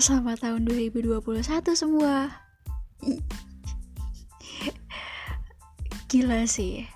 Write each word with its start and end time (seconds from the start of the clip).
Selamat 0.00 0.40
tahun 0.40 0.64
2021 0.64 1.20
semua. 1.76 2.32
Gila 6.08 6.48
sih. 6.48 6.88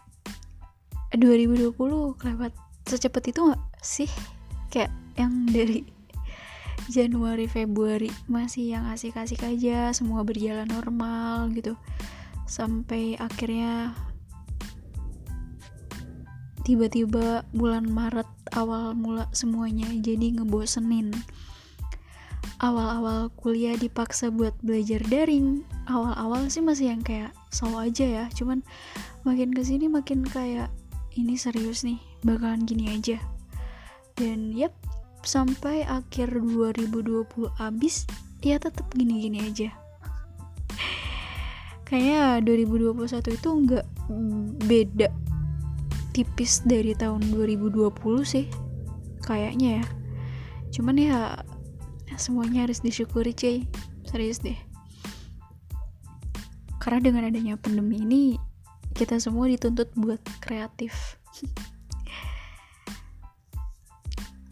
2020 1.12 1.77
kelewat 2.17 2.57
secepat 2.89 3.29
itu 3.29 3.53
gak 3.53 3.61
sih? 3.85 4.09
Kayak 4.72 4.89
yang 5.21 5.45
dari 5.53 5.85
Januari, 6.89 7.45
Februari 7.45 8.09
masih 8.25 8.72
yang 8.72 8.89
asik-asik 8.89 9.45
aja, 9.45 9.93
semua 9.93 10.25
berjalan 10.25 10.64
normal 10.64 11.52
gitu. 11.52 11.77
Sampai 12.49 13.21
akhirnya 13.21 13.93
tiba-tiba 16.64 17.44
bulan 17.52 17.85
Maret 17.85 18.57
awal 18.57 18.96
mula 18.96 19.29
semuanya 19.36 19.93
jadi 19.93 20.41
ngebosenin 20.41 21.13
awal-awal 22.62 23.29
kuliah 23.39 23.76
dipaksa 23.76 24.32
buat 24.32 24.54
belajar 24.64 25.02
daring 25.08 25.64
awal-awal 25.90 26.48
sih 26.48 26.64
masih 26.64 26.94
yang 26.94 27.02
kayak 27.04 27.32
selalu 27.52 27.90
aja 27.90 28.07
ya. 28.07 28.25
Cuman 28.32 28.64
makin 29.26 29.52
ke 29.52 29.62
sini 29.64 29.86
makin 29.90 30.25
kayak 30.25 30.72
ini 31.14 31.36
serius 31.36 31.85
nih 31.85 32.00
bakalan 32.25 32.64
gini 32.64 32.94
aja. 32.94 33.20
Dan 34.14 34.55
yap 34.55 34.72
sampai 35.25 35.83
akhir 35.88 36.36
2020 36.36 37.27
abis 37.58 38.05
ya 38.44 38.61
tetap 38.61 38.86
gini-gini 38.92 39.44
aja. 39.44 39.72
Kayaknya 41.88 42.44
2021 42.44 43.36
itu 43.36 43.48
nggak 43.48 43.86
beda 44.69 45.08
tipis 46.14 46.62
dari 46.62 46.94
tahun 46.94 47.34
2020 47.34 47.91
sih 48.22 48.47
kayaknya 49.26 49.82
ya. 49.82 49.84
Cuman 50.70 50.97
ya 51.00 51.42
semuanya 52.16 52.66
harus 52.68 52.80
disyukuri 52.80 53.32
cuy. 53.34 53.66
Serius 54.06 54.40
deh. 54.40 54.56
Karena 56.78 57.00
dengan 57.00 57.24
adanya 57.26 57.56
pandemi 57.56 58.04
ini 58.04 58.36
kita 58.94 59.18
semua 59.18 59.48
dituntut 59.50 59.90
buat 59.96 60.20
kreatif. 60.38 61.18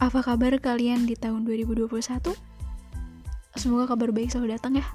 Apa 0.03 0.19
kabar 0.25 0.59
kalian 0.59 1.07
di 1.07 1.15
tahun 1.15 1.47
2021 1.47 2.53
semoga 3.55 3.95
kabar 3.95 4.11
baik 4.11 4.35
selalu 4.35 4.59
datang 4.59 4.75
ya. 4.81 4.87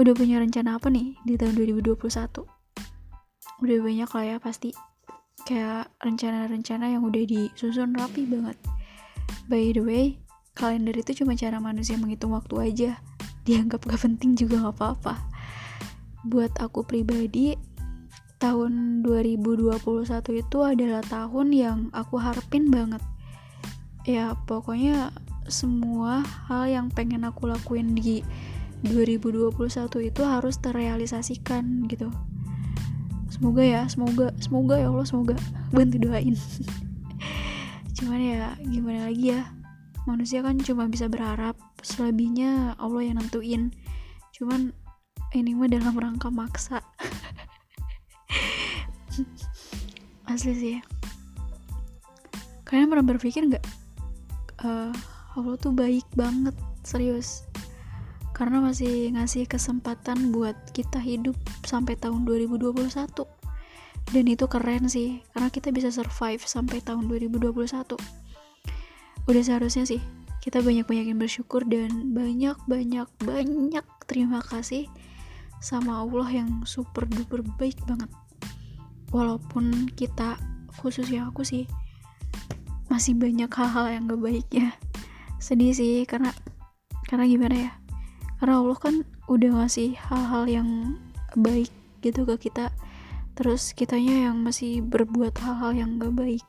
Udah 0.00 0.16
punya 0.16 0.40
rencana 0.40 0.80
apa 0.80 0.88
nih 0.88 1.12
di 1.28 1.36
tahun 1.36 1.60
2021 1.60 2.00
udah 3.60 3.78
banyak 3.84 4.08
lah 4.08 4.24
ya 4.24 4.36
pasti. 4.40 4.72
Kayak 5.44 5.92
rencana-rencana 6.00 6.96
yang 6.96 7.04
udah 7.04 7.20
disusun 7.28 7.92
rapi 7.92 8.24
banget. 8.24 8.56
By 9.52 9.76
the 9.76 9.84
way 9.84 10.29
kalender 10.60 10.92
itu 10.92 11.24
cuma 11.24 11.32
cara 11.32 11.56
manusia 11.56 11.96
menghitung 11.96 12.36
waktu 12.36 12.54
aja. 12.60 12.90
Dianggap 13.48 13.88
gak 13.88 14.04
penting 14.04 14.36
juga 14.36 14.60
gak 14.68 14.76
apa-apa. 14.76 15.14
Buat 16.28 16.60
aku 16.60 16.84
pribadi 16.84 17.56
tahun 18.36 19.00
2021 19.00 19.80
itu 20.36 20.58
adalah 20.60 21.00
tahun 21.00 21.48
yang 21.56 21.78
aku 21.96 22.20
harapin 22.20 22.68
banget. 22.68 23.00
Ya 24.04 24.36
pokoknya 24.44 25.16
semua 25.48 26.20
hal 26.48 26.68
yang 26.68 26.86
pengen 26.92 27.24
aku 27.24 27.48
lakuin 27.48 27.96
di 27.96 28.20
2021 28.84 29.56
itu 30.12 30.22
harus 30.24 30.56
terrealisasikan 30.60 31.88
gitu. 31.88 32.12
Semoga 33.32 33.64
ya 33.64 33.88
semoga 33.88 34.36
semoga 34.40 34.76
ya 34.76 34.92
Allah 34.92 35.08
semoga. 35.08 35.36
Bantu 35.72 35.96
doain. 36.00 36.36
Cuman 37.96 38.20
ya 38.20 38.56
gimana 38.64 39.08
lagi 39.08 39.36
ya 39.36 39.59
manusia 40.08 40.40
kan 40.40 40.56
cuma 40.60 40.88
bisa 40.88 41.08
berharap 41.08 41.56
selebihnya 41.84 42.76
Allah 42.76 43.04
yang 43.04 43.16
nentuin. 43.20 43.74
Cuman 44.36 44.72
ini 45.36 45.52
mah 45.56 45.68
dalam 45.68 45.96
rangka 45.96 46.28
maksa. 46.32 46.80
Asli 50.30 50.54
sih. 50.56 50.78
Kalian 52.64 52.86
pernah 52.86 53.06
berpikir 53.06 53.42
nggak 53.50 53.66
uh, 54.62 54.94
Allah 55.34 55.54
tuh 55.58 55.74
baik 55.74 56.06
banget 56.14 56.54
serius? 56.86 57.44
Karena 58.30 58.62
masih 58.62 59.12
ngasih 59.12 59.44
kesempatan 59.44 60.32
buat 60.32 60.56
kita 60.72 60.96
hidup 61.02 61.36
sampai 61.66 61.98
tahun 61.98 62.24
2021 62.24 62.78
dan 64.10 64.24
itu 64.26 64.44
keren 64.50 64.90
sih 64.90 65.22
karena 65.30 65.48
kita 65.52 65.70
bisa 65.70 65.92
survive 65.94 66.42
sampai 66.42 66.82
tahun 66.82 67.06
2021 67.06 67.54
udah 69.28 69.42
seharusnya 69.42 69.84
sih 69.84 70.00
kita 70.40 70.64
banyak-banyakin 70.64 71.20
bersyukur 71.20 71.68
dan 71.68 72.16
banyak-banyak 72.16 73.08
banyak 73.20 73.86
terima 74.08 74.40
kasih 74.40 74.88
sama 75.60 76.00
Allah 76.00 76.28
yang 76.32 76.64
super 76.64 77.04
duper 77.04 77.44
baik 77.60 77.76
banget. 77.84 78.08
Walaupun 79.12 79.92
kita 79.92 80.40
khususnya 80.80 81.28
aku 81.28 81.44
sih 81.44 81.68
masih 82.88 83.12
banyak 83.20 83.52
hal-hal 83.52 83.86
yang 83.92 84.08
gak 84.08 84.22
baik 84.24 84.48
ya. 84.48 84.72
Sedih 85.36 85.76
sih 85.76 86.08
karena 86.08 86.32
karena 87.04 87.28
gimana 87.28 87.56
ya? 87.68 87.72
Karena 88.40 88.64
Allah 88.64 88.78
kan 88.80 89.04
udah 89.28 89.60
ngasih 89.60 90.00
hal-hal 90.08 90.48
yang 90.48 90.68
baik 91.36 91.68
gitu 92.00 92.24
ke 92.24 92.48
kita. 92.48 92.72
Terus 93.36 93.76
kitanya 93.76 94.32
yang 94.32 94.40
masih 94.40 94.80
berbuat 94.80 95.36
hal-hal 95.44 95.76
yang 95.76 96.00
gak 96.00 96.16
baik 96.16 96.44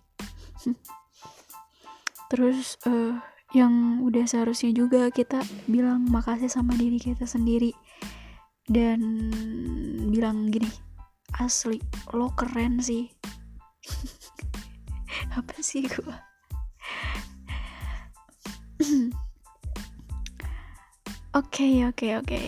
terus 2.31 2.79
uh, 2.87 3.19
yang 3.51 3.99
udah 3.99 4.23
seharusnya 4.23 4.71
juga 4.71 5.11
kita 5.11 5.43
bilang 5.67 6.07
makasih 6.07 6.47
sama 6.47 6.71
diri 6.79 6.95
kita 6.95 7.27
sendiri 7.27 7.75
dan 8.71 9.03
bilang 10.07 10.47
gini 10.47 10.71
asli 11.35 11.83
lo 12.15 12.31
keren 12.31 12.79
sih 12.79 13.11
apa 15.37 15.59
sih 15.59 15.83
gua 15.91 16.15
Oke, 21.31 21.87
oke, 21.87 22.19
oke. 22.19 22.43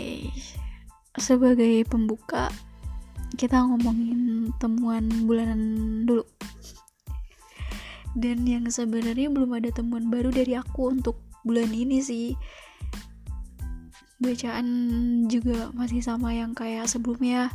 Sebagai 1.15 1.87
pembuka, 1.87 2.51
kita 3.39 3.63
ngomongin 3.63 4.51
temuan 4.59 5.07
bulanan 5.23 6.03
dulu. 6.03 6.27
Dan 8.13 8.45
yang 8.45 8.69
sebenarnya 8.69 9.29
belum 9.33 9.57
ada 9.57 9.73
temuan 9.73 10.07
baru 10.07 10.29
dari 10.29 10.53
aku 10.53 10.93
untuk 10.93 11.17
bulan 11.41 11.69
ini 11.73 11.99
sih. 11.99 12.37
Bacaan 14.21 14.67
juga 15.27 15.73
masih 15.73 15.99
sama 15.99 16.31
yang 16.31 16.53
kayak 16.53 16.87
sebelumnya. 16.87 17.51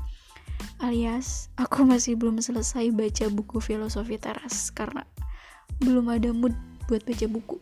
Alias, 0.83 1.51
aku 1.55 1.87
masih 1.87 2.19
belum 2.19 2.43
selesai 2.43 2.91
baca 2.91 3.31
buku 3.31 3.63
filosofi 3.63 4.19
teras 4.19 4.75
karena 4.75 5.07
belum 5.83 6.11
ada 6.11 6.35
mood 6.35 6.55
buat 6.91 7.05
baca 7.07 7.27
buku 7.31 7.59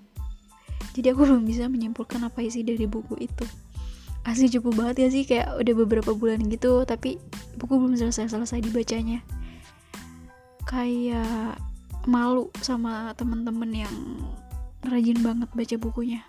jadi 0.97 1.13
aku 1.13 1.29
belum 1.29 1.45
bisa 1.45 1.69
menyimpulkan 1.69 2.25
apa 2.25 2.41
isi 2.41 2.65
dari 2.65 2.89
buku 2.89 3.21
itu 3.21 3.45
asli 4.25 4.49
cukup 4.49 4.81
banget 4.81 5.07
ya 5.07 5.09
sih 5.13 5.23
kayak 5.29 5.61
udah 5.61 5.75
beberapa 5.77 6.11
bulan 6.17 6.41
gitu 6.49 6.83
tapi 6.89 7.21
buku 7.61 7.77
belum 7.77 7.95
selesai-selesai 7.95 8.65
dibacanya 8.65 9.21
kayak 10.65 11.61
malu 12.07 12.49
sama 12.63 13.13
temen-temen 13.19 13.87
yang 13.87 13.95
rajin 14.87 15.19
banget 15.21 15.51
baca 15.51 15.77
bukunya. 15.77 16.23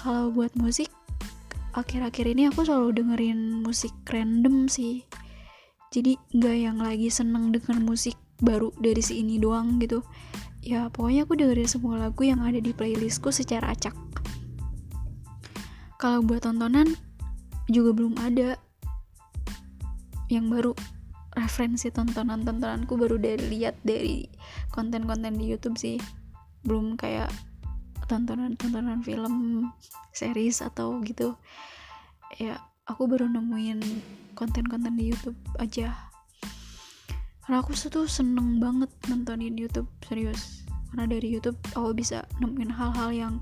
Kalau 0.00 0.32
buat 0.32 0.52
musik 0.56 0.92
akhir-akhir 1.72 2.26
ini 2.36 2.50
aku 2.50 2.66
selalu 2.66 3.00
dengerin 3.00 3.64
musik 3.64 3.92
random 4.08 4.68
sih. 4.68 5.04
Jadi 5.90 6.14
nggak 6.36 6.56
yang 6.56 6.78
lagi 6.78 7.10
seneng 7.10 7.50
dengan 7.50 7.82
musik 7.82 8.14
baru 8.40 8.70
dari 8.78 9.02
si 9.02 9.24
ini 9.24 9.40
doang 9.40 9.80
gitu. 9.82 10.04
Ya 10.60 10.92
pokoknya 10.92 11.24
aku 11.24 11.34
dengerin 11.40 11.68
semua 11.68 11.96
lagu 11.96 12.20
yang 12.20 12.44
ada 12.44 12.60
di 12.60 12.70
playlistku 12.76 13.32
secara 13.32 13.72
acak. 13.72 13.96
Kalau 16.00 16.24
buat 16.24 16.44
tontonan 16.44 16.96
juga 17.68 17.92
belum 17.92 18.16
ada 18.20 18.56
yang 20.30 20.48
baru 20.48 20.72
referensi 21.38 21.94
tontonan-tontonanku 21.94 22.98
baru 22.98 23.16
dari 23.20 23.44
lihat 23.46 23.78
dari 23.86 24.26
konten-konten 24.74 25.38
di 25.38 25.46
YouTube 25.46 25.78
sih. 25.78 25.98
Belum 26.66 26.98
kayak 26.98 27.30
tontonan-tontonan 28.10 29.06
film 29.06 29.34
series 30.10 30.58
atau 30.62 30.98
gitu. 31.06 31.38
Ya 32.38 32.58
aku 32.90 33.06
baru 33.06 33.30
nemuin 33.30 33.78
konten-konten 34.34 34.98
di 34.98 35.14
YouTube 35.14 35.38
aja. 35.62 35.94
Karena 37.46 37.62
aku 37.62 37.74
tuh 37.74 38.06
seneng 38.10 38.58
banget 38.58 38.90
nontonin 39.06 39.54
YouTube 39.54 39.90
serius. 40.02 40.66
Karena 40.90 41.06
dari 41.06 41.30
YouTube 41.30 41.58
aku 41.78 41.94
bisa 41.94 42.26
nemuin 42.42 42.74
hal-hal 42.74 43.10
yang 43.14 43.34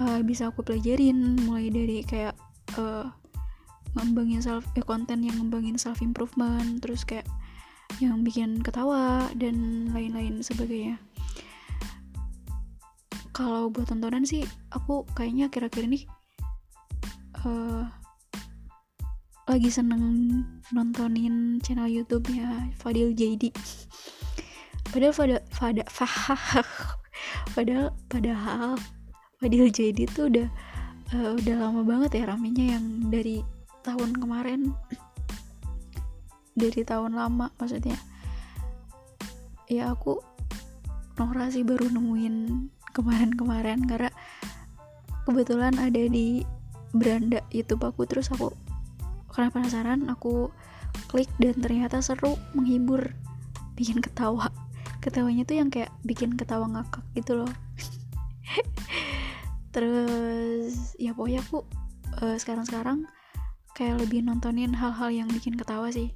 uh, 0.00 0.24
bisa 0.24 0.48
aku 0.48 0.64
pelajarin. 0.64 1.36
Mulai 1.44 1.68
dari 1.68 1.98
kayak 2.04 2.32
uh, 2.80 3.12
ngembangin 3.98 4.40
self 4.40 4.64
eh, 4.76 4.84
konten 4.84 5.24
yang 5.24 5.36
ngembangin 5.38 5.76
self 5.76 6.00
improvement 6.00 6.80
terus 6.80 7.04
kayak 7.04 7.28
yang 8.00 8.24
bikin 8.24 8.64
ketawa 8.64 9.28
dan 9.36 9.88
lain-lain 9.92 10.40
sebagainya 10.40 10.96
kalau 13.32 13.72
buat 13.72 13.88
tontonan 13.88 14.24
sih 14.28 14.44
aku 14.72 15.04
kayaknya 15.16 15.48
kira-kira 15.48 15.88
ini 15.88 16.04
uh, 17.44 17.84
lagi 19.48 19.68
seneng 19.68 20.04
nontonin 20.70 21.58
channel 21.60 21.90
YouTube-nya 21.90 22.72
Fadil 22.78 23.10
JD. 23.12 23.50
Padahal 24.92 25.12
pada 25.12 25.36
pada 25.50 25.82
padahal 27.52 27.90
padahal 28.06 28.78
Fadil 29.42 29.66
JD 29.72 30.06
tuh 30.14 30.30
udah 30.30 30.48
uh, 31.16 31.30
udah 31.42 31.56
lama 31.58 31.82
banget 31.82 32.22
ya 32.22 32.30
ramenya 32.30 32.78
yang 32.78 33.10
dari 33.10 33.42
tahun 33.82 34.16
kemarin. 34.16 34.72
Dari 36.54 36.82
tahun 36.86 37.18
lama 37.18 37.50
maksudnya. 37.58 37.98
Ya 39.66 39.90
aku 39.90 40.22
Nora 41.20 41.52
sih 41.52 41.66
baru 41.66 41.92
nemuin 41.92 42.36
kemarin-kemarin. 42.94 43.84
Karena 43.84 44.10
kebetulan 45.28 45.76
ada 45.76 46.02
di 46.08 46.46
beranda 46.94 47.42
YouTube 47.50 47.84
aku. 47.84 48.06
Terus 48.08 48.30
aku 48.32 48.54
karena 49.32 49.48
penasaran 49.48 50.12
aku 50.12 50.52
klik 51.08 51.28
dan 51.42 51.58
ternyata 51.58 52.00
seru 52.00 52.38
menghibur. 52.56 53.12
Bikin 53.76 54.00
ketawa. 54.00 54.48
Ketawanya 55.02 55.42
tuh 55.42 55.56
yang 55.58 55.68
kayak 55.72 55.90
bikin 56.06 56.38
ketawa 56.38 56.70
ngakak 56.70 57.02
gitu 57.18 57.42
loh. 57.42 57.52
Terus 59.74 60.94
ya 61.00 61.16
pokoknya 61.16 61.40
aku 61.42 61.64
uh, 62.20 62.36
sekarang-sekarang 62.36 63.08
kayak 63.72 64.04
lebih 64.04 64.20
nontonin 64.24 64.76
hal-hal 64.76 65.08
yang 65.08 65.28
bikin 65.28 65.56
ketawa 65.56 65.88
sih. 65.88 66.12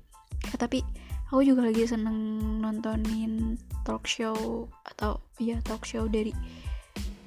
Ya, 0.52 0.56
tapi 0.60 0.84
aku 1.32 1.42
juga 1.42 1.68
lagi 1.68 1.88
seneng 1.88 2.16
nontonin 2.60 3.56
talk 3.82 4.04
show 4.04 4.68
atau 4.84 5.18
ya 5.40 5.58
talk 5.64 5.88
show 5.88 6.04
dari 6.06 6.36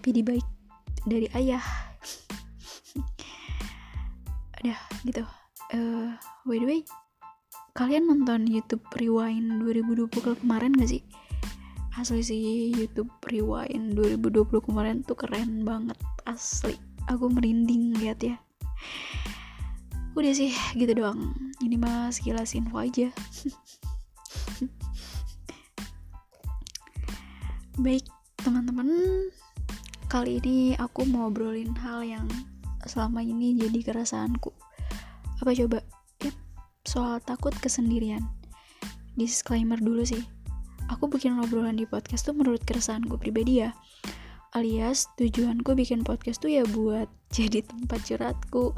PD 0.05 0.21
baik 0.21 0.45
dari 1.09 1.27
ayah. 1.33 1.61
Ada 4.61 4.75
gitu. 5.07 5.23
Uh, 5.69 6.17
by 6.49 6.57
the 6.57 6.65
way 6.65 6.81
kalian 7.77 8.11
nonton 8.11 8.43
YouTube 8.43 8.83
Rewind 8.99 9.63
2020 9.63 10.43
kemarin 10.43 10.75
gak 10.75 10.91
sih? 10.91 10.99
Asli 11.95 12.19
sih 12.19 12.75
YouTube 12.75 13.07
Rewind 13.23 13.95
2020 13.95 14.67
kemarin 14.67 14.99
tuh 15.07 15.15
keren 15.15 15.63
banget 15.63 15.95
asli. 16.27 16.75
Aku 17.07 17.31
merinding 17.31 17.95
lihat 18.03 18.19
ya 18.19 18.35
udah 20.17 20.33
sih 20.33 20.49
gitu 20.77 20.93
doang. 20.97 21.33
Ini 21.61 21.77
mah 21.77 22.09
sekilas 22.09 22.55
info 22.57 22.81
aja. 22.81 23.11
Baik 27.83 28.05
teman-teman. 28.41 28.89
Kali 30.09 30.41
ini 30.41 30.73
aku 30.73 31.05
mau 31.05 31.29
obrolin 31.29 31.77
hal 31.77 32.01
yang 32.01 32.25
selama 32.89 33.21
ini 33.21 33.53
jadi 33.53 33.93
keresahanku. 33.93 34.49
Apa 35.39 35.53
coba? 35.53 35.85
Yep, 36.25 36.35
soal 36.89 37.21
takut 37.21 37.53
kesendirian. 37.61 38.25
Disclaimer 39.13 39.77
dulu 39.77 40.01
sih. 40.01 40.25
Aku 40.89 41.05
bikin 41.05 41.37
obrolan 41.37 41.77
di 41.77 41.85
podcast 41.85 42.25
tuh 42.25 42.33
menurut 42.33 42.65
keresahan 42.65 43.05
gue 43.05 43.21
pribadi 43.21 43.61
ya. 43.61 43.77
Alias 44.57 45.05
tujuanku 45.21 45.77
bikin 45.77 46.01
podcast 46.01 46.41
tuh 46.41 46.49
ya 46.49 46.65
buat 46.65 47.05
jadi 47.37 47.61
tempat 47.61 48.01
curhatku 48.09 48.73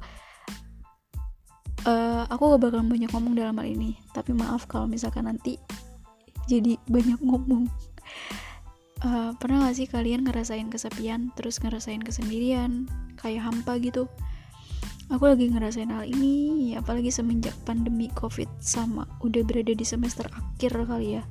uh, 1.86 2.24
aku 2.30 2.56
gak 2.56 2.62
bakal 2.70 2.82
banyak 2.86 3.10
ngomong 3.12 3.34
dalam 3.38 3.58
hal 3.58 3.68
ini. 3.68 3.98
Tapi 4.14 4.36
maaf 4.36 4.66
kalau 4.70 4.86
misalkan 4.86 5.26
nanti 5.30 5.58
jadi 6.50 6.78
banyak 6.90 7.20
ngomong. 7.22 7.70
Uh, 9.02 9.34
pernah 9.42 9.66
gak 9.66 9.82
sih 9.82 9.90
kalian 9.90 10.30
ngerasain 10.30 10.70
kesepian 10.70 11.34
terus 11.34 11.58
ngerasain 11.58 12.06
kesendirian 12.06 12.86
kayak 13.18 13.50
hampa 13.50 13.82
gitu? 13.82 14.06
Aku 15.12 15.28
lagi 15.28 15.52
ngerasain 15.52 15.92
hal 15.92 16.08
ini 16.08 16.72
apalagi 16.80 17.12
semenjak 17.12 17.52
pandemi 17.68 18.08
covid 18.16 18.48
sama 18.64 19.04
udah 19.20 19.44
berada 19.44 19.76
di 19.76 19.84
semester 19.84 20.24
akhir 20.32 20.88
kali 20.88 21.20
ya. 21.20 21.24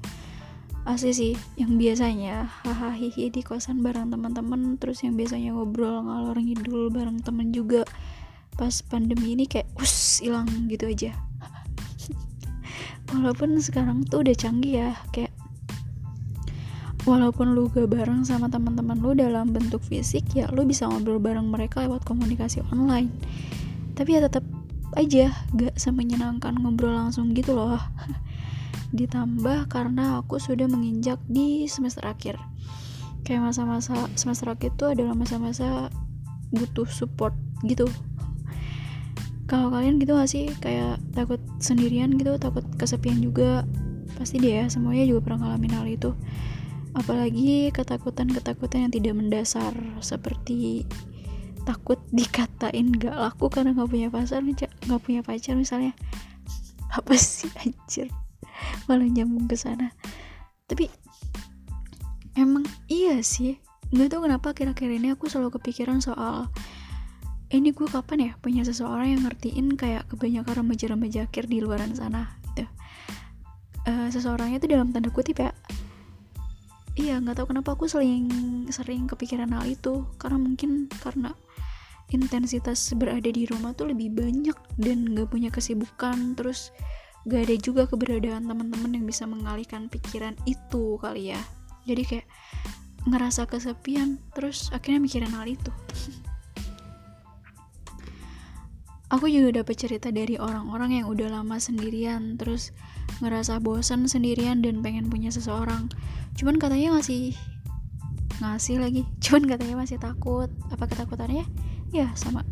Asli 0.85 1.13
sih 1.13 1.33
yang 1.61 1.77
biasanya 1.77 2.49
hahaha 2.65 2.97
di 3.13 3.41
kosan 3.45 3.85
bareng 3.85 4.13
teman-teman 4.13 4.81
terus 4.81 5.05
yang 5.05 5.17
biasanya 5.17 5.53
ngobrol 5.53 6.09
ngalor 6.09 6.37
ngidul 6.41 6.89
bareng 6.93 7.21
temen 7.21 7.53
juga 7.53 7.85
pas 8.59 8.75
pandemi 8.87 9.35
ini 9.35 9.45
kayak 9.47 9.71
us 9.79 10.21
hilang 10.23 10.49
gitu 10.71 10.91
aja. 10.91 11.13
Walaupun 13.11 13.59
sekarang 13.59 14.07
tuh 14.07 14.23
udah 14.23 14.37
canggih 14.39 14.87
ya 14.87 14.91
kayak 15.11 15.35
walaupun 17.09 17.57
lu 17.57 17.73
gak 17.73 17.89
bareng 17.89 18.23
sama 18.23 18.53
teman-teman 18.53 19.01
lu 19.01 19.17
dalam 19.17 19.51
bentuk 19.51 19.81
fisik 19.81 20.37
ya 20.37 20.47
lu 20.53 20.69
bisa 20.69 20.85
ngobrol 20.85 21.17
bareng 21.17 21.49
mereka 21.49 21.83
lewat 21.83 22.05
komunikasi 22.05 22.63
online. 22.71 23.11
Tapi 23.97 24.17
ya 24.17 24.21
tetap 24.25 24.45
aja 24.95 25.33
gak 25.55 25.75
semenyenangkan 25.79 26.55
ngobrol 26.61 26.95
langsung 26.95 27.33
gitu 27.33 27.57
loh. 27.57 27.81
Ditambah 28.99 29.71
karena 29.71 30.21
aku 30.23 30.43
sudah 30.43 30.67
menginjak 30.67 31.19
di 31.31 31.67
semester 31.71 32.05
akhir. 32.07 32.37
Kayak 33.23 33.53
masa-masa 33.53 34.11
semester 34.19 34.51
akhir 34.51 34.75
itu 34.75 34.85
adalah 34.87 35.15
masa-masa 35.15 35.91
butuh 36.51 36.89
support 36.91 37.35
gitu 37.63 37.87
kalau 39.51 39.75
kalian 39.75 39.99
gitu 39.99 40.15
gak 40.15 40.31
sih? 40.31 40.47
Kayak 40.63 41.03
takut 41.11 41.43
sendirian 41.59 42.15
gitu 42.15 42.39
takut 42.39 42.63
kesepian 42.79 43.19
juga. 43.19 43.67
Pasti 44.15 44.39
deh 44.39 44.63
ya 44.63 44.65
semuanya 44.71 45.11
juga 45.11 45.27
pernah 45.27 45.51
ngalamin 45.51 45.75
hal 45.75 45.87
itu. 45.91 46.15
Apalagi 46.95 47.75
ketakutan-ketakutan 47.75 48.87
yang 48.87 48.93
tidak 48.95 49.15
mendasar 49.19 49.75
seperti 49.99 50.87
takut 51.67 51.99
dikatain 52.15 52.95
gak 52.95 53.15
laku 53.15 53.51
karena 53.51 53.75
nggak 53.75 53.91
punya 53.91 54.09
pacar 54.09 54.41
nggak 54.41 55.03
punya 55.03 55.21
pacar 55.27 55.59
misalnya. 55.59 55.99
Apa 56.95 57.19
sih 57.19 57.51
anjir? 57.59 58.07
Malah 58.87 59.11
nyambung 59.11 59.51
ke 59.51 59.59
sana. 59.59 59.91
Tapi 60.71 60.87
emang 62.39 62.63
iya 62.87 63.19
sih. 63.27 63.59
Nggak 63.91 64.15
tahu 64.15 64.31
kenapa 64.31 64.55
kira-kira 64.55 64.95
ini 64.95 65.11
aku 65.11 65.27
selalu 65.27 65.59
kepikiran 65.59 65.99
soal 65.99 66.47
ini 67.51 67.75
gue 67.75 67.89
kapan 67.91 68.31
ya 68.31 68.33
punya 68.39 68.63
seseorang 68.63 69.19
yang 69.19 69.23
ngertiin 69.27 69.75
kayak 69.75 70.07
kebanyakan 70.07 70.65
remaja-remaja 70.65 71.27
akhir 71.27 71.51
di 71.51 71.59
luaran 71.59 71.93
sana 71.95 72.39
gitu. 72.55 72.67
Uh, 73.87 74.09
seseorangnya 74.13 74.63
itu 74.63 74.69
dalam 74.71 74.95
tanda 74.95 75.11
kutip 75.11 75.41
ya 75.41 75.51
iya 77.01 77.17
nggak 77.17 77.43
tahu 77.43 77.57
kenapa 77.57 77.73
aku 77.75 77.89
sering 77.89 78.29
sering 78.69 79.09
kepikiran 79.09 79.51
hal 79.57 79.65
itu 79.65 80.05
karena 80.21 80.37
mungkin 80.37 80.91
karena 81.01 81.33
intensitas 82.11 82.93
berada 82.99 83.31
di 83.31 83.47
rumah 83.47 83.73
tuh 83.73 83.95
lebih 83.95 84.11
banyak 84.11 84.59
dan 84.83 85.15
gak 85.15 85.31
punya 85.31 85.49
kesibukan 85.49 86.35
terus 86.35 86.75
gak 87.25 87.47
ada 87.47 87.57
juga 87.57 87.87
keberadaan 87.87 88.51
teman-teman 88.51 88.99
yang 88.99 89.07
bisa 89.07 89.31
mengalihkan 89.31 89.87
pikiran 89.87 90.35
itu 90.43 90.99
kali 90.99 91.31
ya. 91.31 91.41
Jadi 91.87 92.03
kayak 92.03 92.27
ngerasa 93.07 93.47
kesepian 93.47 94.21
terus 94.37 94.69
akhirnya 94.75 95.01
mikirin 95.01 95.33
hal 95.33 95.49
itu 95.49 95.73
aku 99.11 99.27
juga 99.27 99.63
dapat 99.63 99.77
cerita 99.77 100.09
dari 100.15 100.39
orang-orang 100.39 101.03
yang 101.03 101.07
udah 101.11 101.29
lama 101.29 101.59
sendirian 101.59 102.39
terus 102.39 102.71
ngerasa 103.19 103.59
bosan 103.59 104.07
sendirian 104.07 104.63
dan 104.63 104.81
pengen 104.81 105.11
punya 105.11 105.29
seseorang. 105.35 105.91
Cuman 106.39 106.57
katanya 106.57 106.97
masih 106.97 107.35
ngasih 108.41 108.81
lagi. 108.81 109.03
Cuman 109.25 109.51
katanya 109.51 109.77
masih 109.83 109.99
takut. 109.99 110.49
Apa 110.71 110.87
ketakutannya? 110.87 111.45
Ya 111.91 112.15
sama. 112.15 112.47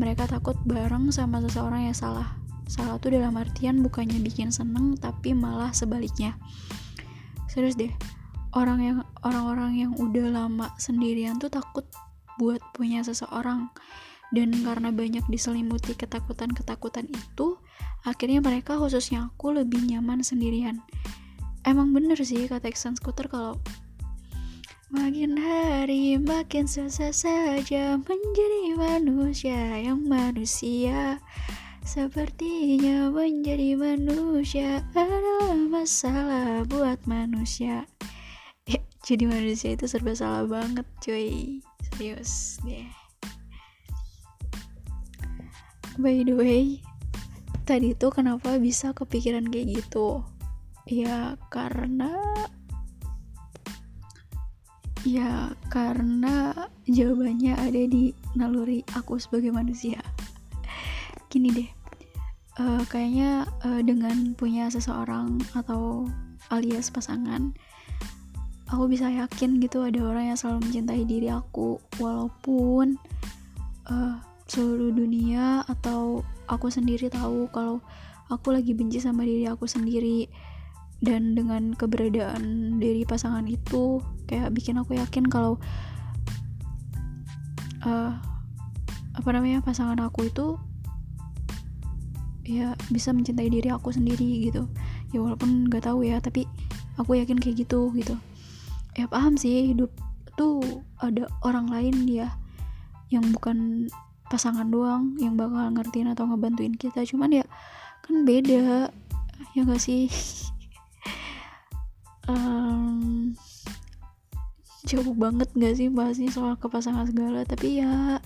Mereka 0.00 0.28
takut 0.28 0.56
bareng 0.64 1.12
sama 1.12 1.38
seseorang 1.44 1.92
yang 1.92 1.96
salah. 1.96 2.36
Salah 2.66 2.98
tuh 2.98 3.14
dalam 3.14 3.36
artian 3.38 3.84
bukannya 3.84 4.18
bikin 4.18 4.50
seneng 4.50 4.98
tapi 4.98 5.36
malah 5.36 5.70
sebaliknya. 5.70 6.34
Serius 7.46 7.78
deh 7.78 7.92
orang 8.56 8.80
yang 8.80 8.98
orang-orang 9.20 9.76
yang 9.76 9.92
udah 10.00 10.32
lama 10.32 10.72
sendirian 10.80 11.36
tuh 11.36 11.52
takut 11.52 11.84
buat 12.40 12.64
punya 12.72 13.04
seseorang 13.04 13.68
dan 14.34 14.50
karena 14.66 14.90
banyak 14.90 15.22
diselimuti 15.30 15.94
ketakutan-ketakutan 15.94 17.06
itu 17.06 17.58
akhirnya 18.02 18.42
mereka 18.42 18.74
khususnya 18.74 19.30
aku 19.30 19.54
lebih 19.54 19.82
nyaman 19.86 20.22
sendirian. 20.22 20.82
Emang 21.66 21.90
bener 21.90 22.18
sih 22.22 22.46
kata 22.46 22.70
Exxon 22.70 22.94
Scooter 22.98 23.26
kalau 23.26 23.58
Makin 24.86 25.34
hari 25.34 26.14
makin 26.14 26.70
susah 26.70 27.10
saja 27.10 27.98
menjadi 27.98 28.78
manusia 28.78 29.82
yang 29.82 30.06
manusia. 30.06 31.18
Sepertinya 31.82 33.10
menjadi 33.10 33.74
manusia 33.74 34.86
adalah 34.94 35.58
masalah 35.58 36.62
buat 36.70 37.02
manusia. 37.02 37.90
Ya, 38.62 38.78
Jadi 39.02 39.26
manusia 39.26 39.74
itu 39.74 39.90
serba 39.90 40.14
salah 40.14 40.46
banget 40.46 40.86
cuy. 41.02 41.58
Serius 41.82 42.62
deh 42.62 43.05
By 45.96 46.22
the 46.22 46.34
way 46.36 46.80
Tadi 47.66 47.98
tuh 47.98 48.14
kenapa 48.14 48.56
bisa 48.62 48.94
kepikiran 48.94 49.48
kayak 49.50 49.82
gitu 49.82 50.22
Ya 50.86 51.34
karena 51.50 52.12
Ya, 55.06 55.54
karena 55.70 56.66
jawabannya 56.90 57.54
ada 57.54 57.82
di 57.86 58.10
naluri 58.34 58.82
aku 58.90 59.22
sebagai 59.22 59.54
manusia. 59.54 60.02
gini 61.30 61.52
deh 61.52 61.70
uh, 62.60 62.82
kayaknya 62.88 63.44
uh, 63.64 63.84
dengan 63.84 64.32
punya 64.32 64.72
seseorang 64.72 65.36
atau 65.52 66.08
alias 66.48 66.88
pasangan 66.88 67.52
aku 68.72 68.88
bisa 68.90 69.12
yakin 69.12 69.60
gitu 69.60 69.84
ada 69.84 70.00
orang 70.02 70.32
yang 70.32 70.38
selalu 70.38 70.64
mencintai 70.64 71.04
diri 71.04 71.28
aku 71.30 71.76
walaupun 72.00 72.96
uh, 73.90 74.16
seluruh 74.46 74.94
dunia 74.94 75.66
atau 75.66 76.22
aku 76.46 76.70
sendiri 76.70 77.10
tahu 77.10 77.50
kalau 77.50 77.82
aku 78.30 78.54
lagi 78.54 78.74
benci 78.74 79.02
sama 79.02 79.26
diri 79.26 79.46
aku 79.46 79.66
sendiri 79.66 80.30
dan 81.02 81.36
dengan 81.36 81.76
keberadaan 81.76 82.76
dari 82.80 83.04
pasangan 83.04 83.44
itu 83.44 84.00
kayak 84.30 84.54
bikin 84.54 84.80
aku 84.80 84.96
yakin 84.96 85.28
kalau 85.28 85.60
uh, 87.84 88.16
apa 89.16 89.28
namanya 89.32 89.60
pasangan 89.60 90.00
aku 90.00 90.30
itu 90.30 90.56
ya 92.46 92.78
bisa 92.94 93.10
mencintai 93.10 93.50
diri 93.50 93.68
aku 93.68 93.90
sendiri 93.90 94.46
gitu. 94.48 94.70
Ya 95.10 95.18
walaupun 95.20 95.66
nggak 95.66 95.90
tahu 95.90 96.06
ya 96.06 96.22
tapi 96.22 96.46
aku 96.96 97.18
yakin 97.18 97.42
kayak 97.42 97.66
gitu 97.66 97.90
gitu. 97.92 98.14
Ya 98.96 99.10
paham 99.10 99.34
sih 99.36 99.74
hidup 99.74 99.90
tuh 100.38 100.62
ada 101.02 101.28
orang 101.42 101.68
lain 101.68 102.06
dia 102.08 102.32
yang 103.10 103.26
bukan 103.34 103.90
pasangan 104.26 104.66
doang 104.66 105.14
yang 105.18 105.38
bakal 105.38 105.70
ngertiin 105.72 106.12
atau 106.12 106.26
ngebantuin 106.26 106.74
kita. 106.74 107.02
Cuman 107.06 107.42
ya 107.42 107.44
kan 108.02 108.26
beda. 108.26 108.90
Ya 109.54 109.60
gak 109.64 109.82
sih? 109.82 110.08
Um, 112.26 113.38
jauh 114.82 115.14
banget 115.14 115.46
gak 115.54 115.78
sih 115.78 115.86
bahasnya 115.86 116.26
soal 116.34 116.58
kepasangan 116.58 117.06
segala. 117.06 117.46
Tapi 117.46 117.78
ya 117.78 118.18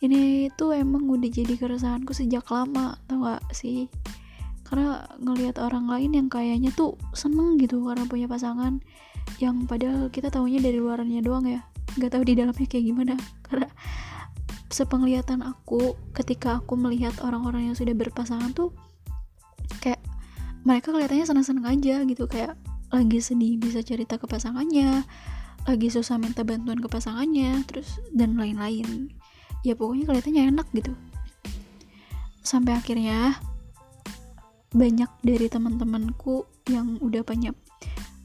ini 0.00 0.48
tuh 0.56 0.72
emang 0.72 1.04
udah 1.04 1.28
jadi 1.28 1.60
keresahanku 1.60 2.16
sejak 2.16 2.48
lama 2.48 2.96
tau 3.04 3.20
gak 3.28 3.44
sih? 3.52 3.92
Karena 4.64 5.04
ngelihat 5.20 5.60
orang 5.60 5.84
lain 5.84 6.16
yang 6.16 6.28
kayaknya 6.32 6.72
tuh 6.72 6.96
seneng 7.12 7.60
gitu 7.60 7.84
karena 7.84 8.08
punya 8.08 8.24
pasangan 8.24 8.80
yang 9.36 9.68
padahal 9.68 10.08
kita 10.08 10.32
tahunya 10.32 10.64
dari 10.64 10.80
luarnya 10.80 11.20
doang 11.20 11.44
ya. 11.44 11.60
Nggak 12.00 12.08
tahu 12.08 12.22
di 12.24 12.32
dalamnya 12.40 12.66
kayak 12.66 12.84
gimana. 12.88 13.14
Karena 13.46 13.68
sepenglihatan 14.72 15.44
aku 15.44 15.94
ketika 16.16 16.58
aku 16.64 16.74
melihat 16.80 17.12
orang-orang 17.20 17.70
yang 17.70 17.76
sudah 17.76 17.92
berpasangan 17.92 18.56
tuh 18.56 18.72
kayak 19.84 20.00
mereka 20.64 20.90
kelihatannya 20.90 21.28
seneng-seneng 21.28 21.66
aja 21.68 22.00
gitu. 22.08 22.24
Kayak 22.24 22.56
lagi 22.88 23.20
sedih 23.20 23.60
bisa 23.60 23.84
cerita 23.84 24.16
ke 24.16 24.24
pasangannya 24.24 25.04
lagi 25.62 25.88
susah 25.94 26.18
minta 26.18 26.42
bantuan 26.42 26.82
ke 26.82 26.88
pasangannya 26.90 27.62
terus 27.68 28.00
dan 28.10 28.34
lain-lain. 28.34 29.12
Ya 29.62 29.78
pokoknya 29.78 30.10
kelihatannya 30.10 30.42
enak 30.56 30.66
gitu. 30.74 30.96
Sampai 32.42 32.74
akhirnya 32.74 33.38
banyak 34.72 35.10
dari 35.22 35.46
teman-temanku 35.46 36.48
yang 36.72 36.98
udah 36.98 37.22
punya 37.22 37.54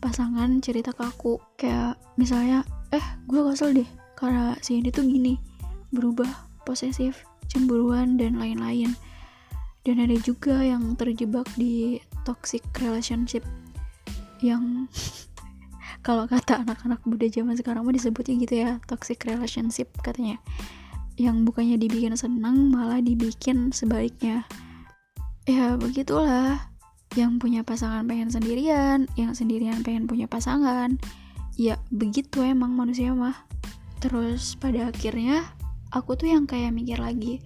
pasangan 0.01 0.63
cerita 0.63 0.95
ke 0.95 1.03
aku. 1.05 1.37
Kayak 1.59 2.01
misalnya 2.17 2.65
eh 2.89 3.03
gue 3.29 3.41
kesel 3.51 3.75
deh 3.77 3.89
karena 4.17 4.57
si 4.63 4.81
ini 4.81 4.89
tuh 4.89 5.05
gini 5.05 5.56
berubah 5.97 6.29
posesif 6.61 7.25
cemburuan 7.49 8.21
dan 8.21 8.37
lain-lain. 8.37 8.93
Dan 9.81 10.03
ada 10.03 10.13
juga 10.21 10.61
yang 10.61 10.93
terjebak 10.93 11.49
di 11.57 11.97
toxic 12.27 12.61
relationship 12.77 13.41
yang 14.45 14.85
kalau 16.05 16.29
kata 16.29 16.61
anak-anak 16.61 17.01
muda 17.07 17.25
zaman 17.25 17.57
sekarang 17.57 17.81
mah 17.81 17.95
disebutnya 17.95 18.35
gitu 18.45 18.55
ya 18.61 18.69
toxic 18.85 19.17
relationship 19.25 19.89
katanya. 20.05 20.37
Yang 21.17 21.49
bukannya 21.49 21.81
dibikin 21.81 22.13
senang 22.13 22.69
malah 22.69 23.01
dibikin 23.01 23.73
sebaliknya. 23.73 24.45
Ya 25.49 25.73
begitulah. 25.73 26.69
Yang 27.17 27.41
punya 27.41 27.61
pasangan 27.65 28.05
pengen 28.05 28.29
sendirian 28.29 29.09
yang 29.17 29.33
sendirian 29.33 29.81
pengen 29.81 30.05
punya 30.05 30.29
pasangan. 30.29 31.01
Ya 31.57 31.81
begitu 31.89 32.45
emang 32.45 32.77
manusia 32.77 33.17
mah. 33.17 33.33
Terus 33.97 34.53
pada 34.61 34.93
akhirnya 34.93 35.56
aku 35.91 36.19
tuh 36.19 36.27
yang 36.31 36.43
kayak 36.43 36.75
mikir 36.75 36.99
lagi 36.99 37.39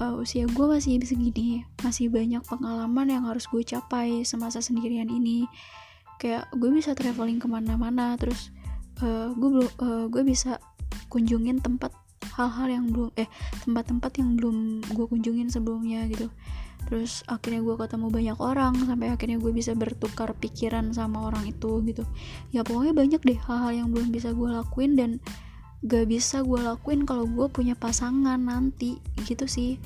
uh, 0.00 0.16
usia 0.16 0.48
gue 0.48 0.66
masih 0.66 0.98
segini 1.04 1.62
masih 1.84 2.08
banyak 2.08 2.42
pengalaman 2.48 3.06
yang 3.06 3.24
harus 3.28 3.44
gue 3.46 3.60
capai 3.62 4.24
semasa 4.24 4.64
sendirian 4.64 5.06
ini. 5.06 5.46
Kayak 6.20 6.52
gue 6.52 6.68
bisa 6.68 6.92
traveling 6.92 7.40
ke 7.40 7.48
mana-mana 7.48 8.16
terus 8.20 8.52
uh, 9.04 9.32
gue 9.32 9.48
belum 9.48 9.70
uh, 9.80 10.04
gue 10.08 10.22
bisa 10.24 10.60
kunjungin 11.08 11.60
tempat 11.60 11.92
hal-hal 12.36 12.68
yang 12.68 12.84
belum 12.92 13.10
eh 13.16 13.28
tempat-tempat 13.64 14.12
yang 14.20 14.36
belum 14.36 14.84
gue 14.84 15.06
kunjungin 15.08 15.48
sebelumnya 15.48 16.08
gitu. 16.08 16.28
Terus 16.88 17.20
akhirnya 17.28 17.60
gue 17.60 17.76
ketemu 17.76 18.06
banyak 18.08 18.38
orang 18.40 18.72
sampai 18.88 19.12
akhirnya 19.12 19.36
gue 19.36 19.52
bisa 19.52 19.76
bertukar 19.76 20.32
pikiran 20.36 20.92
sama 20.96 21.28
orang 21.28 21.48
itu 21.48 21.80
gitu. 21.84 22.04
Ya 22.52 22.64
pokoknya 22.64 22.96
banyak 22.96 23.20
deh 23.20 23.38
hal-hal 23.48 23.72
yang 23.84 23.88
belum 23.92 24.12
bisa 24.12 24.32
gue 24.32 24.48
lakuin 24.48 24.96
dan 24.96 25.10
gak 25.80 26.06
bisa 26.08 26.44
gue 26.44 26.60
lakuin 26.60 27.08
kalau 27.08 27.24
gue 27.24 27.46
punya 27.48 27.72
pasangan 27.76 28.36
nanti 28.36 29.00
gitu 29.24 29.48
sih. 29.48 29.80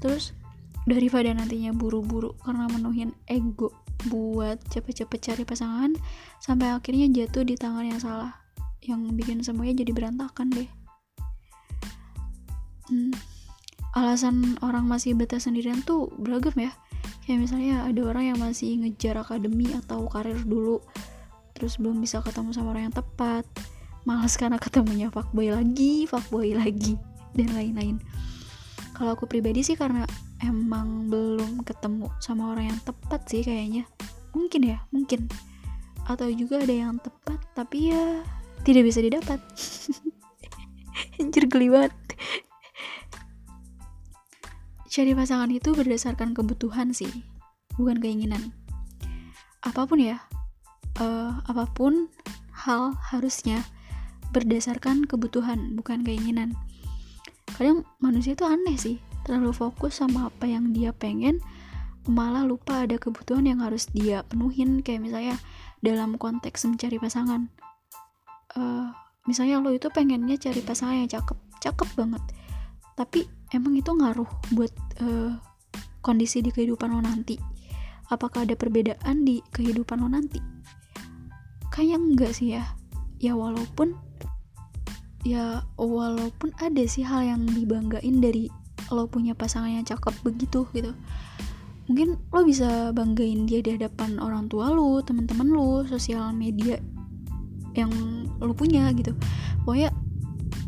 Terus 0.00 0.36
daripada 0.84 1.32
nantinya 1.32 1.72
buru-buru 1.76 2.36
karena 2.44 2.68
menuhin 2.68 3.12
ego 3.28 3.72
buat 4.08 4.56
cepet-cepet 4.72 5.20
cari 5.20 5.44
pasangan 5.44 5.92
sampai 6.40 6.72
akhirnya 6.72 7.08
jatuh 7.12 7.44
di 7.44 7.52
tangan 7.52 7.84
yang 7.84 8.00
salah 8.00 8.32
yang 8.80 9.04
bikin 9.12 9.44
semuanya 9.44 9.84
jadi 9.84 9.92
berantakan 9.92 10.48
deh. 10.56 10.70
Hmm, 12.88 13.12
alasan 13.92 14.56
orang 14.64 14.88
masih 14.88 15.12
betah 15.12 15.36
sendirian 15.36 15.84
tuh 15.84 16.08
beragam 16.16 16.56
ya. 16.56 16.72
Kayak 17.28 17.44
misalnya 17.44 17.84
ada 17.84 18.00
orang 18.08 18.34
yang 18.34 18.38
masih 18.40 18.80
ngejar 18.80 19.20
akademi 19.20 19.68
atau 19.76 20.08
karir 20.08 20.40
dulu 20.42 20.80
terus 21.60 21.76
belum 21.76 22.00
bisa 22.00 22.24
ketemu 22.24 22.56
sama 22.56 22.72
orang 22.72 22.88
yang 22.88 22.96
tepat 22.96 23.44
malas 24.08 24.34
karena 24.40 24.56
ketemunya 24.56 25.12
fuckboy 25.12 25.52
lagi 25.52 26.08
fuckboy 26.08 26.56
lagi 26.56 26.96
dan 27.36 27.52
lain-lain. 27.54 27.96
Kalau 28.96 29.16
aku 29.16 29.24
pribadi 29.24 29.64
sih 29.64 29.76
karena 29.76 30.04
emang 30.44 31.08
belum 31.08 31.64
ketemu 31.64 32.12
sama 32.20 32.52
orang 32.52 32.74
yang 32.74 32.80
tepat 32.84 33.24
sih 33.28 33.40
kayaknya. 33.44 33.88
Mungkin 34.36 34.62
ya 34.64 34.78
mungkin. 34.92 35.28
Atau 36.04 36.32
juga 36.32 36.60
ada 36.60 36.74
yang 36.74 37.00
tepat 37.00 37.40
tapi 37.56 37.92
ya 37.92 38.24
tidak 38.64 38.88
bisa 38.88 39.00
didapat. 39.00 39.40
Anjir 41.20 41.48
geli 41.48 41.72
banget. 41.72 41.94
Cari 44.90 45.14
pasangan 45.14 45.48
itu 45.54 45.70
berdasarkan 45.70 46.34
kebutuhan 46.34 46.90
sih 46.90 47.24
bukan 47.78 48.02
keinginan. 48.02 48.52
Apa 49.62 49.86
pun 49.86 50.02
ya 50.02 50.18
uh, 50.98 51.40
apa 51.46 51.64
pun 51.70 52.10
hal 52.52 52.92
harusnya 52.98 53.64
berdasarkan 54.30 55.06
kebutuhan 55.06 55.74
bukan 55.74 56.02
keinginan. 56.06 56.54
Kadang 57.54 57.82
manusia 57.98 58.38
itu 58.38 58.46
aneh 58.46 58.78
sih 58.78 58.96
terlalu 59.26 59.52
fokus 59.52 60.00
sama 60.00 60.32
apa 60.32 60.48
yang 60.48 60.72
dia 60.72 60.94
pengen 60.96 61.42
malah 62.08 62.46
lupa 62.48 62.88
ada 62.88 62.96
kebutuhan 62.96 63.44
yang 63.44 63.60
harus 63.60 63.90
dia 63.92 64.24
penuhin. 64.26 64.80
Kayak 64.80 65.10
misalnya 65.10 65.34
dalam 65.84 66.16
konteks 66.16 66.64
mencari 66.64 66.96
pasangan. 66.96 67.50
Uh, 68.56 68.90
misalnya 69.28 69.62
lo 69.62 69.70
itu 69.70 69.86
pengennya 69.92 70.34
cari 70.40 70.60
pasangan 70.64 70.96
yang 71.04 71.10
cakep 71.10 71.38
cakep 71.60 71.88
banget. 71.94 72.22
Tapi 72.96 73.28
emang 73.52 73.76
itu 73.76 73.90
ngaruh 73.92 74.28
buat 74.56 74.72
uh, 75.04 75.36
kondisi 76.00 76.40
di 76.40 76.50
kehidupan 76.50 76.90
lo 76.90 77.00
nanti? 77.04 77.36
Apakah 78.10 78.42
ada 78.42 78.58
perbedaan 78.58 79.22
di 79.22 79.38
kehidupan 79.54 80.02
lo 80.02 80.08
nanti? 80.10 80.42
Kayaknya 81.70 81.96
enggak 82.00 82.32
sih 82.34 82.58
ya. 82.58 82.64
Ya 83.20 83.36
walaupun 83.36 83.94
ya 85.20 85.60
walaupun 85.76 86.56
ada 86.64 86.80
sih 86.88 87.04
hal 87.04 87.24
yang 87.24 87.42
dibanggain 87.44 88.24
dari 88.24 88.48
lo 88.88 89.04
punya 89.06 89.36
pasangan 89.36 89.68
yang 89.68 89.84
cakep 89.84 90.14
begitu 90.24 90.64
gitu. 90.72 90.96
Mungkin 91.90 92.16
lo 92.30 92.40
bisa 92.46 92.94
banggain 92.94 93.44
dia 93.44 93.60
di 93.60 93.76
hadapan 93.76 94.16
orang 94.22 94.48
tua 94.48 94.72
lo 94.72 95.02
teman-teman 95.04 95.48
lo 95.50 95.84
sosial 95.84 96.32
media 96.32 96.80
yang 97.76 97.90
lo 98.40 98.56
punya 98.56 98.88
gitu. 98.96 99.12
Pokoknya 99.62 99.92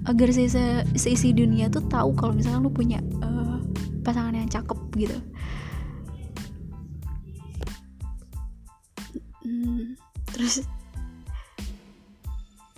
agar 0.05 0.29
seisi, 0.35 0.61
seisi 0.99 1.31
dunia 1.31 1.71
tuh 1.71 1.87
tahu 1.87 2.13
kalau 2.19 2.35
misalnya 2.35 2.61
lu 2.61 2.75
punya 2.75 2.99
uh, 3.23 3.59
pasangan 4.03 4.35
yang 4.37 4.51
cakep 4.51 4.79
gitu. 4.99 5.19
Hmm, 9.43 9.99
terus? 10.31 10.67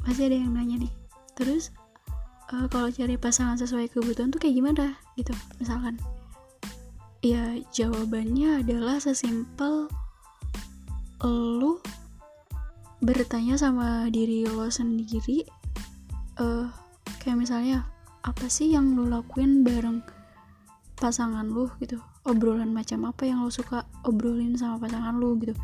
Masih 0.05 0.29
ada 0.29 0.37
yang 0.37 0.53
nanya 0.53 0.85
nih 0.85 1.04
terus 1.35 1.75
uh, 2.51 2.67
kalau 2.71 2.89
cari 2.91 3.19
pasangan 3.19 3.59
sesuai 3.59 3.91
kebutuhan 3.91 4.31
tuh 4.31 4.41
kayak 4.43 4.57
gimana 4.59 4.99
gitu 5.19 5.35
misalkan. 5.59 5.99
Ya 7.25 7.57
jawabannya 7.73 8.61
adalah 8.61 9.01
sesimpel 9.01 9.89
lu 11.25 11.81
bertanya 13.01 13.57
sama 13.57 14.13
diri 14.13 14.45
lo 14.45 14.69
sendiri 14.69 15.49
uh, 16.37 16.69
kayak 17.25 17.41
misalnya 17.41 17.89
apa 18.21 18.45
sih 18.53 18.77
yang 18.77 18.93
lo 18.93 19.09
lakuin 19.09 19.65
bareng 19.65 20.05
pasangan 21.01 21.49
lu? 21.49 21.73
Gitu. 21.81 21.97
Obrolan 22.25 22.73
macam 22.73 23.09
apa 23.09 23.29
yang 23.29 23.45
lo 23.45 23.49
suka 23.53 23.89
obrolin 24.05 24.57
sama 24.57 24.81
pasangan 24.81 25.17
lu? 25.17 25.37
Gitu 25.41 25.57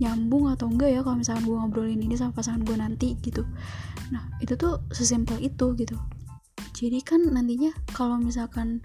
nyambung 0.00 0.48
atau 0.48 0.66
enggak 0.72 0.96
ya 0.96 1.00
kalau 1.04 1.20
misalkan 1.20 1.44
gue 1.44 1.56
ngobrolin 1.60 2.00
ini 2.00 2.16
sama 2.16 2.32
pasangan 2.32 2.64
gue 2.64 2.76
nanti 2.80 3.14
gitu. 3.20 3.44
Nah 4.08 4.24
itu 4.40 4.56
tuh 4.56 4.80
sesimpel 4.90 5.36
itu 5.44 5.76
gitu. 5.76 5.94
Jadi 6.72 7.04
kan 7.04 7.20
nantinya 7.28 7.70
kalau 7.92 8.16
misalkan 8.16 8.80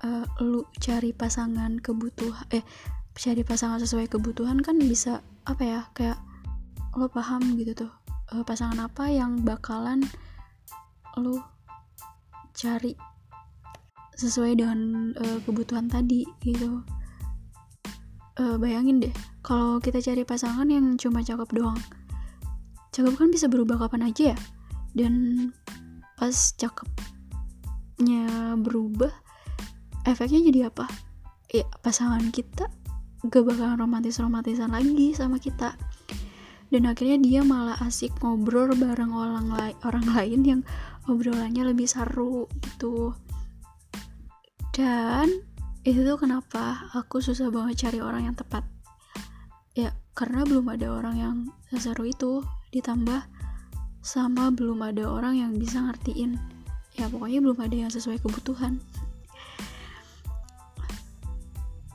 uh, 0.00 0.24
lu 0.40 0.64
cari 0.80 1.12
pasangan 1.12 1.76
kebutuhan 1.78 2.48
eh 2.50 2.64
cari 3.12 3.44
pasangan 3.44 3.76
sesuai 3.84 4.08
kebutuhan 4.08 4.64
kan 4.64 4.80
bisa 4.80 5.20
apa 5.44 5.62
ya 5.62 5.80
kayak 5.92 6.16
lo 6.96 7.12
paham 7.12 7.60
gitu 7.60 7.86
tuh 7.86 7.92
uh, 8.32 8.40
pasangan 8.40 8.88
apa 8.88 9.12
yang 9.12 9.44
bakalan 9.44 10.00
lo 11.20 11.44
cari 12.56 12.96
sesuai 14.16 14.56
dengan 14.56 15.12
uh, 15.20 15.38
kebutuhan 15.44 15.92
tadi 15.92 16.24
gitu. 16.40 16.80
Uh, 18.40 18.56
bayangin 18.56 19.04
deh 19.04 19.14
kalau 19.40 19.80
kita 19.80 20.00
cari 20.04 20.22
pasangan 20.28 20.68
yang 20.68 20.96
cuma 21.00 21.24
cakep 21.24 21.48
doang 21.52 21.80
cakep 22.90 23.14
kan 23.14 23.28
bisa 23.30 23.46
berubah 23.46 23.86
kapan 23.86 24.10
aja 24.10 24.34
ya? 24.34 24.38
Dan 24.94 25.14
pas 26.18 26.34
cakepnya 26.58 28.26
berubah 28.58 29.14
efeknya 30.04 30.42
jadi 30.50 30.60
apa? 30.68 30.90
Ya 31.50 31.66
pasangan 31.82 32.30
kita 32.34 32.66
gak 33.30 33.44
bakalan 33.46 33.78
romantis-romantisan 33.78 34.74
lagi 34.74 35.14
sama 35.14 35.38
kita. 35.38 35.78
Dan 36.70 36.86
akhirnya 36.86 37.18
dia 37.18 37.40
malah 37.42 37.74
asik 37.82 38.14
ngobrol 38.22 38.70
bareng 38.78 39.10
orang, 39.10 39.50
lain 39.50 39.76
orang 39.82 40.06
lain 40.14 40.40
yang 40.46 40.60
obrolannya 41.06 41.66
lebih 41.66 41.86
seru 41.86 42.46
gitu. 42.62 43.14
Dan 44.70 45.26
itu 45.82 46.04
tuh 46.04 46.18
kenapa 46.20 46.90
aku 46.94 47.18
susah 47.24 47.50
banget 47.50 47.88
cari 47.88 47.98
orang 48.04 48.30
yang 48.30 48.36
tepat 48.36 48.62
karena 50.20 50.44
belum 50.44 50.68
ada 50.68 50.92
orang 50.92 51.16
yang 51.16 51.36
seseru 51.72 52.04
itu 52.04 52.44
ditambah 52.76 53.24
sama 54.04 54.52
belum 54.52 54.84
ada 54.84 55.08
orang 55.08 55.40
yang 55.40 55.56
bisa 55.56 55.80
ngertiin. 55.80 56.36
Ya 57.00 57.08
pokoknya 57.08 57.40
belum 57.40 57.56
ada 57.56 57.72
yang 57.72 57.88
sesuai 57.88 58.20
kebutuhan. 58.20 58.84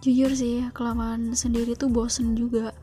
Jujur 0.01 0.33
sih 0.33 0.65
kelamaan 0.73 1.37
sendiri 1.37 1.77
tuh 1.77 1.93
bosen 1.93 2.33
juga. 2.33 2.73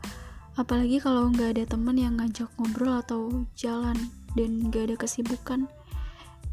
Apalagi 0.55 1.03
kalau 1.03 1.27
nggak 1.27 1.59
ada 1.59 1.63
temen 1.75 1.99
yang 1.99 2.15
ngajak 2.15 2.47
ngobrol 2.55 3.03
atau 3.03 3.43
jalan 3.59 3.99
dan 4.39 4.71
nggak 4.71 4.87
ada 4.87 4.95
kesibukan 4.95 5.67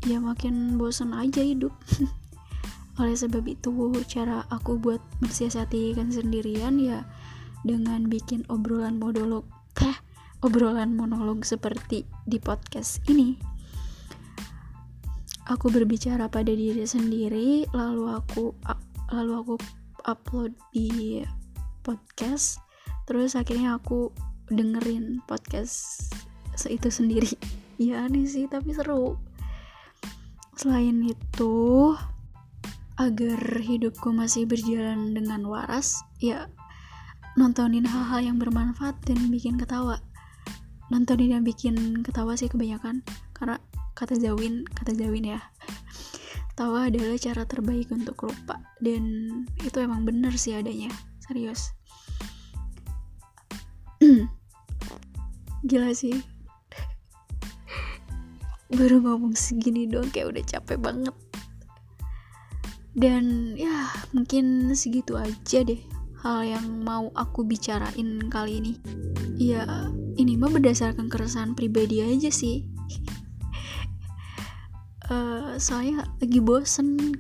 ya 0.03 0.19
makin 0.19 0.75
bosen 0.75 1.15
aja 1.15 1.47
hidup. 1.47 1.71
Oleh 2.99 3.15
sebab 3.15 3.47
itu 3.47 3.71
cara 4.11 4.51
aku 4.51 4.83
buat 4.83 4.99
mensiasati 5.23 5.95
kan 5.95 6.11
sendirian 6.11 6.75
ya 6.83 7.07
dengan 7.67 8.09
bikin 8.09 8.47
obrolan 8.49 8.97
monolog 8.97 9.45
eh 9.81 9.97
obrolan 10.41 10.97
monolog 10.97 11.45
seperti 11.45 12.09
di 12.25 12.41
podcast 12.41 13.05
ini. 13.09 13.37
Aku 15.51 15.67
berbicara 15.69 16.31
pada 16.31 16.55
diri 16.55 16.87
sendiri 16.87 17.67
lalu 17.75 18.05
aku 18.09 18.55
lalu 19.11 19.33
aku 19.35 19.55
upload 20.07 20.55
di 20.71 21.21
podcast 21.83 22.63
terus 23.05 23.35
akhirnya 23.35 23.77
aku 23.77 24.15
dengerin 24.49 25.21
podcast 25.27 26.09
itu 26.69 26.89
sendiri. 26.89 27.33
Ya 27.81 28.05
aneh 28.05 28.29
sih 28.29 28.45
tapi 28.45 28.77
seru. 28.77 29.17
Selain 30.53 31.01
itu 31.01 31.57
agar 33.01 33.41
hidupku 33.57 34.13
masih 34.13 34.45
berjalan 34.45 35.17
dengan 35.17 35.49
waras 35.49 36.05
ya 36.21 36.53
nontonin 37.41 37.89
hal-hal 37.89 38.21
yang 38.21 38.37
bermanfaat 38.37 39.01
dan 39.09 39.33
bikin 39.33 39.57
ketawa. 39.57 39.97
Nontonin 40.93 41.41
yang 41.41 41.45
bikin 41.49 42.05
ketawa 42.05 42.37
sih 42.37 42.53
kebanyakan. 42.53 43.01
Karena 43.33 43.57
kata 43.97 44.13
Zawin 44.21 44.69
kata 44.69 44.93
Zawin 44.93 45.25
ya 45.25 45.41
Tawa 46.53 46.93
adalah 46.93 47.17
cara 47.17 47.49
terbaik 47.49 47.89
untuk 47.89 48.29
lupa. 48.29 48.61
Dan 48.77 49.33
itu 49.65 49.81
emang 49.81 50.05
bener 50.05 50.37
sih 50.37 50.53
adanya 50.53 50.93
serius. 51.25 51.73
Gila 55.69 55.97
sih. 55.97 56.21
Baru 58.69 59.01
ngomong 59.01 59.33
segini 59.33 59.89
doang 59.89 60.13
kayak 60.13 60.37
udah 60.37 60.45
capek 60.45 60.77
banget. 60.77 61.17
Dan 62.93 63.57
ya 63.57 63.89
mungkin 64.13 64.77
segitu 64.77 65.17
aja 65.17 65.65
deh 65.65 66.00
hal 66.21 66.45
yang 66.45 66.85
mau 66.85 67.09
aku 67.17 67.45
bicarain 67.49 68.21
kali 68.29 68.61
ini. 68.61 68.73
Ya 69.41 69.65
ini 70.21 70.37
mah 70.37 70.53
berdasarkan 70.53 71.09
keresahan 71.09 71.57
pribadi 71.57 72.05
aja 72.05 72.29
sih. 72.29 72.69
Uh, 75.09 75.57
soalnya 75.65 76.05
lagi 76.21 76.41
bosen. 76.45 77.17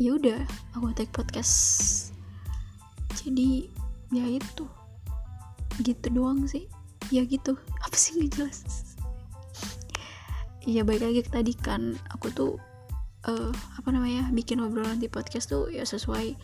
Ya 0.00 0.16
udah 0.16 0.40
aku 0.72 0.96
take 0.96 1.12
podcast. 1.12 1.52
Jadi 3.20 3.68
ya 4.08 4.24
itu. 4.24 4.64
Gitu 5.84 6.06
doang 6.08 6.48
sih. 6.48 6.64
Ya 7.12 7.28
gitu. 7.28 7.60
Apa 7.84 7.96
sih 7.96 8.16
nggak 8.16 8.30
jelas? 8.40 8.64
Ya 10.64 10.80
baik 10.80 11.04
lagi 11.04 11.20
tadi 11.28 11.52
kan. 11.52 12.00
Aku 12.16 12.32
tuh 12.32 12.56
uh, 13.28 13.52
apa 13.76 13.88
namanya 13.92 14.28
bikin 14.32 14.60
obrolan 14.60 15.00
di 15.00 15.08
podcast 15.12 15.52
tuh 15.52 15.68
ya 15.68 15.84
sesuai. 15.84 16.36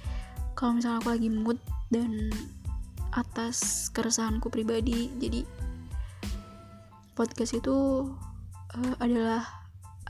Kalau 0.56 0.76
misalnya 0.76 1.04
aku 1.04 1.12
lagi 1.12 1.28
mood 1.28 1.61
dan 1.90 2.31
atas 3.16 3.88
keresahanku 3.94 4.53
pribadi. 4.53 5.09
Jadi 5.16 5.46
podcast 7.16 7.57
itu 7.57 7.77
uh, 8.77 8.94
adalah 9.01 9.42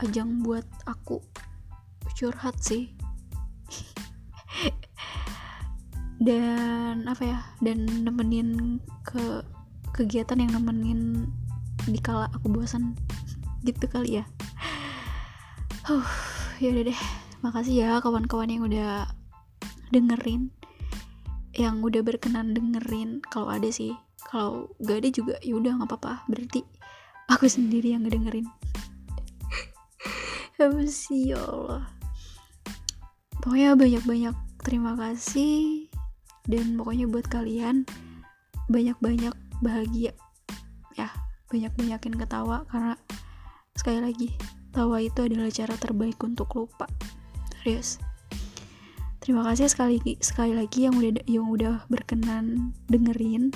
ajang 0.03 0.43
buat 0.43 0.67
aku 0.85 1.23
curhat 2.17 2.59
sih. 2.59 2.91
Dan 6.17 7.05
apa 7.05 7.21
ya 7.21 7.39
dan 7.61 7.85
nemenin 8.01 8.81
ke 9.05 9.45
kegiatan 9.93 10.41
yang 10.41 10.49
nemenin 10.57 11.29
di 11.85 12.01
kala 12.01 12.25
aku 12.33 12.49
bosan 12.49 12.97
gitu 13.69 13.85
kali 13.85 14.19
ya. 14.21 14.25
Uh 15.85 16.09
ya 16.57 16.73
udah 16.73 16.89
deh. 16.89 16.99
Makasih 17.45 17.85
ya 17.85 17.89
kawan-kawan 18.01 18.49
yang 18.49 18.65
udah 18.65 19.13
dengerin 19.93 20.56
yang 21.57 21.81
udah 21.81 22.05
berkenan 22.05 22.53
dengerin 22.53 23.19
kalau 23.25 23.49
ada 23.49 23.67
sih. 23.73 23.97
Kalau 24.29 24.69
gak 24.77 25.01
ada 25.01 25.09
juga 25.09 25.35
ya 25.41 25.57
udah 25.57 25.81
nggak 25.81 25.89
apa-apa. 25.89 26.29
Berarti 26.29 26.61
aku 27.27 27.49
sendiri 27.57 27.97
yang 27.97 28.05
ngedengerin. 28.05 28.45
Apa 30.61 30.85
sih 30.85 31.33
ya 31.33 31.41
Allah. 31.41 31.89
Pokoknya 33.41 33.73
banyak-banyak 33.73 34.35
terima 34.61 34.93
kasih. 34.93 35.89
Dan 36.47 36.79
pokoknya 36.79 37.09
buat 37.09 37.25
kalian 37.27 37.83
banyak-banyak 38.69 39.33
bahagia. 39.59 40.13
Ya 40.93 41.09
banyak-banyakin 41.49 42.15
ketawa 42.15 42.63
karena 42.69 42.95
sekali 43.73 43.99
lagi 43.99 44.29
tawa 44.73 45.01
itu 45.01 45.25
adalah 45.25 45.49
cara 45.49 45.73
terbaik 45.73 46.21
untuk 46.21 46.53
lupa. 46.53 46.85
Serius 47.61 47.97
terima 49.27 49.43
kasih 49.43 49.67
sekali 49.67 49.99
sekali 50.23 50.55
lagi 50.55 50.87
yang 50.87 50.95
udah 50.95 51.11
yang 51.27 51.51
udah 51.51 51.83
berkenan 51.91 52.71
dengerin. 52.87 53.51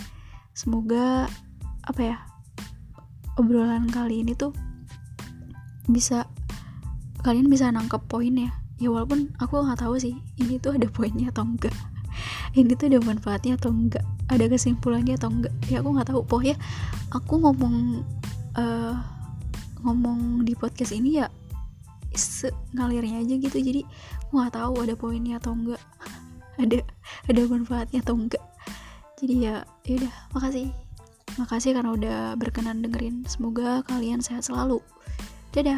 Semoga 0.51 1.31
apa 1.87 2.01
ya 2.03 2.17
obrolan 3.39 3.87
kali 3.87 4.19
ini 4.19 4.35
tuh 4.35 4.51
bisa 5.87 6.27
kalian 7.23 7.47
bisa 7.47 7.71
nangkep 7.71 8.03
poinnya 8.11 8.51
ya. 8.83 8.91
Walaupun 8.91 9.31
aku 9.39 9.63
nggak 9.63 9.79
tahu 9.79 9.95
sih 9.95 10.19
ini 10.43 10.59
tuh 10.59 10.75
ada 10.75 10.91
poinnya 10.91 11.31
atau 11.31 11.47
enggak. 11.47 11.71
Ini 12.59 12.75
tuh 12.75 12.91
ada 12.91 12.99
manfaatnya 12.99 13.55
atau 13.55 13.71
enggak 13.71 14.03
ada 14.27 14.51
kesimpulannya 14.51 15.15
atau 15.15 15.31
enggak. 15.31 15.55
Ya 15.71 15.79
aku 15.79 15.95
nggak 15.95 16.11
tahu 16.11 16.19
pokoknya 16.27 16.59
aku 17.15 17.39
ngomong 17.47 18.03
uh, 18.59 18.99
ngomong 19.87 20.43
di 20.43 20.51
podcast 20.51 20.91
ini 20.91 21.23
ya 21.23 21.31
ngalirnya 22.75 23.23
aja 23.23 23.39
gitu. 23.39 23.55
Jadi 23.55 23.87
nggak 24.31 24.55
tahu 24.55 24.73
ada 24.83 24.95
poinnya 24.95 25.37
atau 25.37 25.51
enggak 25.53 25.81
ada 26.59 26.79
ada 27.27 27.41
manfaatnya 27.47 27.99
atau 28.03 28.15
enggak 28.15 28.43
jadi 29.21 29.35
ya 29.37 29.55
yaudah 29.85 30.13
makasih. 30.33 30.73
Makasih 31.37 31.77
karena 31.77 31.93
udah 31.93 32.17
berkenan 32.41 32.81
dengerin. 32.81 33.21
Semoga 33.29 33.85
kalian 33.85 34.17
sehat 34.17 34.49
selalu. 34.49 34.81
Dadah 35.53 35.77